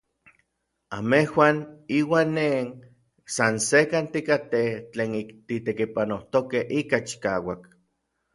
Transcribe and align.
Anmejuan 0.95 1.57
iuan 1.97 2.29
nej 2.37 2.61
san 3.35 3.55
sekkan 3.67 4.05
tikatej 4.13 4.69
tlen 4.91 5.11
ik 5.21 5.29
titekipanojtokej 5.47 6.65
ika 6.79 6.97
chikauak. 7.07 7.61